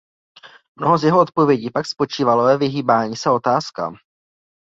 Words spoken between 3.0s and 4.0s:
se otázkám.